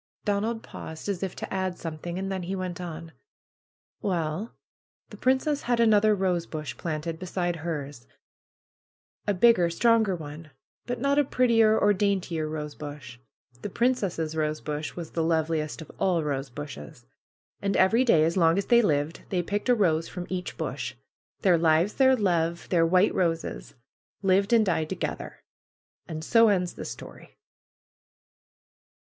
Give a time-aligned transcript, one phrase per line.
[0.25, 3.11] Donald paused as if to add something; and then he went on:
[4.03, 4.53] ^^Well,
[5.11, 8.07] the princess had another rosebush planted be side hers;
[9.27, 10.49] a bigger, stronger one;
[10.87, 13.19] but not a prettier or daintier rosebush.
[13.61, 17.05] The princess' rosebush was the loveliest of all rosebushes.
[17.61, 20.95] And every day, as long as they lived, they picked a rose from each bush.
[21.43, 23.75] Their lives, their love, their white roses,
[24.23, 25.43] lived and died to gether.
[26.07, 27.37] And so ends the story."